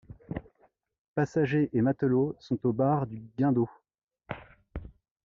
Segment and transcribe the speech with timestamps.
[1.13, 3.69] Passagers et matelots sont aux barres du guindeau.